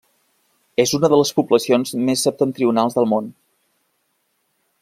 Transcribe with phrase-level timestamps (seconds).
[0.83, 3.33] És una de les poblacions més septentrionals del món.